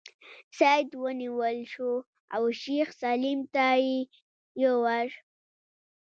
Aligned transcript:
سید 0.57 0.89
ونیول 1.03 1.57
شو 1.73 1.91
او 2.35 2.43
شیخ 2.61 2.87
سلیم 3.01 3.39
ته 3.53 3.65
یې 3.85 3.97
یووړ. 4.61 5.07